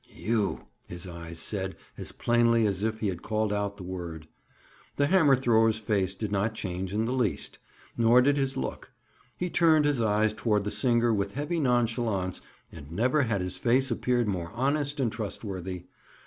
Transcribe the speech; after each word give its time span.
"You!" 0.09 0.61
his 0.87 1.05
eyes 1.05 1.37
said 1.37 1.75
as 1.95 2.11
plainly 2.11 2.65
as 2.65 2.81
if 2.81 3.01
he 3.01 3.09
had 3.09 3.21
called 3.21 3.53
out 3.53 3.77
the 3.77 3.83
word. 3.83 4.25
The 4.95 5.05
hammer 5.05 5.35
thrower's 5.35 5.77
face 5.77 6.15
did 6.15 6.31
not 6.31 6.55
change 6.55 6.91
in 6.91 7.05
the 7.05 7.13
least; 7.13 7.59
nor 7.95 8.19
did 8.19 8.35
his 8.35 8.57
look. 8.57 8.91
He 9.37 9.51
turned 9.51 9.85
his 9.85 10.01
eyes 10.01 10.33
toward 10.33 10.63
the 10.63 10.71
singer 10.71 11.13
with 11.13 11.33
heavy 11.35 11.59
nonchalance 11.59 12.41
and 12.71 12.91
never 12.91 13.21
had 13.21 13.41
his 13.41 13.57
face 13.57 13.91
appeared 13.91 14.27
more 14.27 14.49
honest 14.55 14.99
and 14.99 15.11
trustworthy. 15.11 15.83